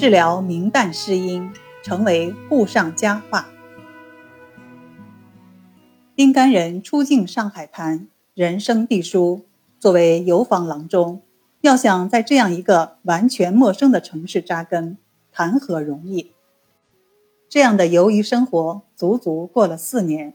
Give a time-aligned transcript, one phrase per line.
[0.00, 1.52] 治疗明旦失音，
[1.82, 3.50] 成为沪上佳话。
[6.16, 9.44] 丁干人初进上海滩，人生地疏，
[9.78, 11.20] 作为游访郎中，
[11.60, 14.96] 要想在这样一个完全陌生的城市扎根，
[15.30, 16.32] 谈何容易？
[17.50, 20.32] 这样的游移生活，足足过了四年。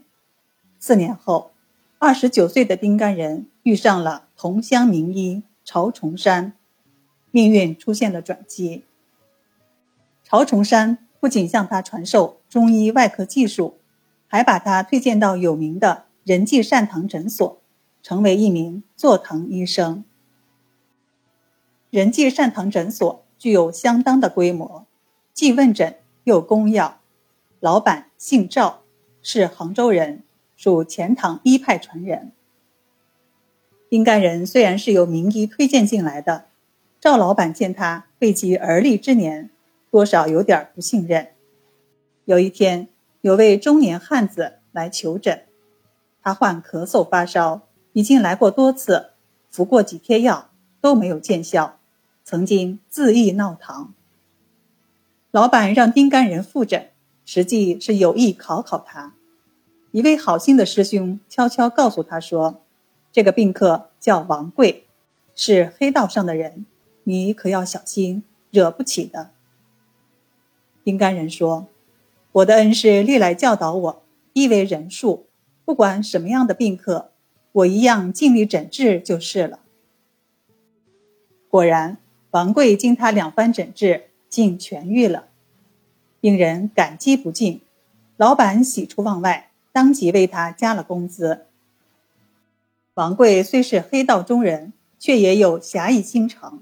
[0.77, 1.53] 四年后，
[1.97, 6.53] 二十九岁的丁干人遇上了同乡名医曹崇山，
[7.31, 8.83] 命运出现了转机。
[10.27, 13.77] 曹崇山不仅向他传授中医外科技术，
[14.27, 17.61] 还把他推荐到有名的仁济善堂诊所，
[18.01, 20.03] 成为一名坐堂医生。
[21.91, 24.87] 仁济善堂诊所具有相当的规模，
[25.31, 26.99] 既问诊又供药。
[27.59, 28.81] 老板姓赵，
[29.21, 30.23] 是杭州人，
[30.55, 32.31] 属钱塘医派传人。
[33.87, 36.45] 丁干人虽然是由名医推荐进来的，
[36.99, 39.51] 赵老板见他未及而立之年。
[39.95, 41.29] 多少有点不信任。
[42.25, 42.89] 有一天，
[43.21, 45.43] 有位中年汉子来求诊，
[46.21, 47.61] 他患咳嗽发烧，
[47.93, 49.11] 已经来过多次，
[49.49, 50.49] 服过几贴药
[50.81, 51.79] 都没有见效，
[52.25, 53.93] 曾经自缢闹堂。
[55.31, 56.89] 老板让丁干人复诊，
[57.23, 59.13] 实际是有意考考他。
[59.91, 62.61] 一位好心的师兄悄悄告诉他说
[63.13, 64.87] ：“这个病客叫王贵，
[65.35, 66.65] 是黑道上的人，
[67.05, 69.29] 你可要小心，惹不起的。”
[70.85, 71.65] 丁干人说
[72.31, 75.25] ：“我的恩师历来教导我，医为人术，
[75.65, 77.09] 不管什么样的病客，
[77.51, 79.61] 我一样尽力诊治就是了。”
[81.49, 81.97] 果然，
[82.29, 85.29] 王贵经他两番诊治，竟痊愈了。
[86.21, 87.61] 病人感激不尽，
[88.17, 91.47] 老板喜出望外，当即为他加了工资。
[92.93, 96.61] 王贵虽是黑道中人，却也有侠义心肠。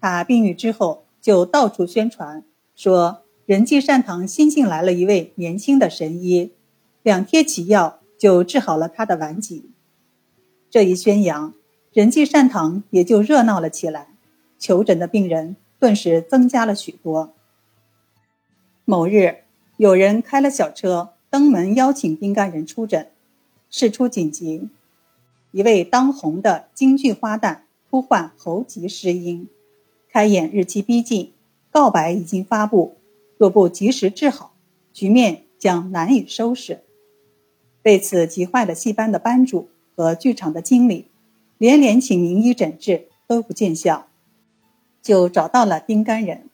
[0.00, 2.42] 他病愈之后，就到处宣传
[2.74, 3.20] 说。
[3.46, 6.52] 仁济善堂新进来了一位年轻的神医，
[7.02, 9.70] 两贴起药就治好了他的顽疾。
[10.70, 11.52] 这一宣扬，
[11.92, 14.08] 仁济善堂也就热闹了起来，
[14.58, 17.34] 求诊的病人顿时增加了许多。
[18.86, 19.40] 某日，
[19.76, 23.10] 有人开了小车登门邀请丁干人出诊，
[23.68, 24.70] 事出紧急，
[25.50, 27.58] 一位当红的京剧花旦
[27.90, 29.46] 突患喉疾失音，
[30.10, 31.32] 开演日期逼近，
[31.70, 32.96] 告白已经发布。
[33.36, 34.54] 若不及时治好，
[34.92, 36.82] 局面将难以收拾。
[37.82, 41.08] 被此急坏了戏班的班主和剧场的经理，
[41.58, 44.06] 连连请名医诊治都不见效，
[45.02, 46.48] 就找到了丁干人。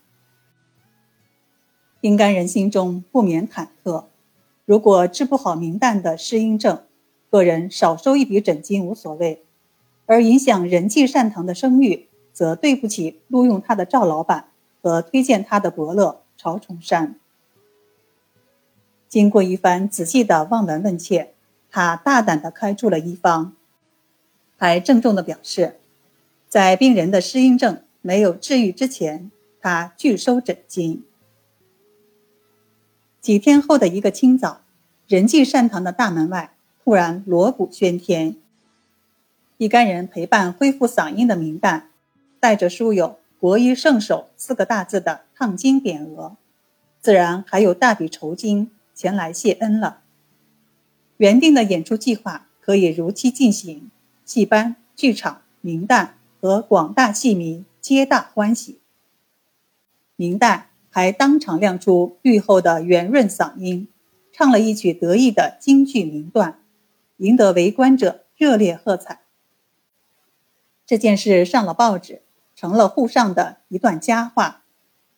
[2.01, 4.07] 丁干人心中不免忐忑：
[4.65, 6.83] 如果治不好明旦的失音症，
[7.31, 9.41] 个人少收一笔诊金无所谓；
[10.07, 14.49] 而影响仁济善堂的声誉，则对不起录用他的赵老板
[14.83, 16.20] 和推荐他的伯乐。
[16.43, 17.17] 曹崇山
[19.11, 21.35] 经过一番仔细的望闻问切，
[21.71, 23.53] 他大胆的开出了医方，
[24.57, 25.79] 还郑重的表示，
[26.49, 29.31] 在病人的失音症没有治愈之前，
[29.61, 31.05] 他拒收诊金。
[33.21, 34.63] 几天后的一个清早，
[35.07, 38.37] 仁济善堂的大门外突然锣鼓喧天，
[39.59, 41.83] 一干人陪伴恢复嗓音的明旦，
[42.41, 43.19] 带着书友。
[43.41, 46.37] 国医圣手四个大字的烫金匾额，
[47.01, 50.03] 自然还有大笔酬金前来谢恩了。
[51.17, 53.91] 原定的演出计划可以如期进行，
[54.27, 58.79] 戏班、剧场、名旦和广大戏迷皆大欢喜。
[60.17, 63.89] 明旦还当场亮出愈后的圆润嗓音，
[64.33, 66.61] 唱了一曲得意的京剧名段，
[67.17, 69.21] 赢得围观者热烈喝彩。
[70.85, 72.21] 这件事上了报纸。
[72.61, 74.61] 成了沪上的一段佳话，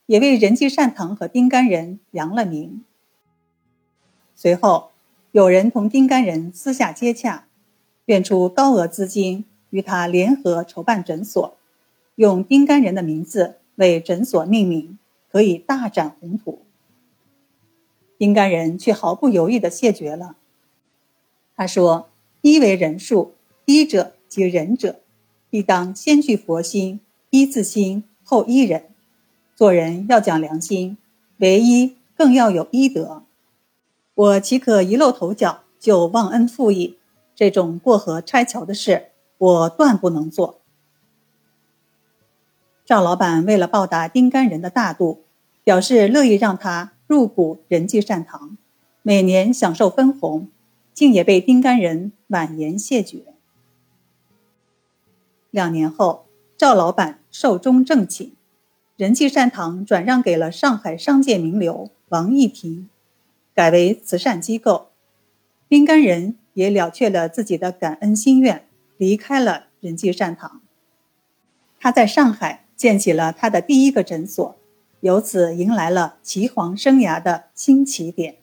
[0.07, 2.85] 也为人济善堂和丁干人扬了名。
[4.37, 4.93] 随后，
[5.33, 7.49] 有人同丁干人私下接洽，
[8.05, 11.57] 愿出高额资金与他联合筹办诊所，
[12.15, 14.97] 用丁干人的名字为诊所命名，
[15.29, 16.63] 可以大展宏图。
[18.19, 20.37] 丁干人却毫不犹豫地谢绝了。
[21.57, 22.09] 他说
[22.43, 23.35] ：“医为人术，
[23.65, 25.01] 医者即仁者，
[25.51, 27.01] 必当先具佛心。”
[27.35, 28.91] 一自心后依人，
[29.57, 30.99] 做人要讲良心，
[31.39, 33.23] 为医更要有医德。
[34.13, 36.99] 我岂可一露头角就忘恩负义？
[37.35, 39.07] 这种过河拆桥的事，
[39.39, 40.61] 我断不能做。
[42.85, 45.25] 赵老板为了报答丁干人的大度，
[45.65, 48.59] 表示乐意让他入股仁济善堂，
[49.01, 50.51] 每年享受分红，
[50.93, 53.25] 竟也被丁干人婉言谢绝。
[55.51, 56.27] 两年后。
[56.55, 58.35] 赵老板寿终正寝，
[58.99, 62.91] 仁济善堂转让给了上海商界名流王义庭，
[63.55, 64.91] 改为慈善机构。
[65.67, 68.67] 丁甘仁也了却了自己的感恩心愿，
[68.99, 70.61] 离开了仁济善堂。
[71.81, 74.55] 他在上海建起了他的第一个诊所，
[75.01, 78.42] 由此迎来了岐黄生涯的新起点。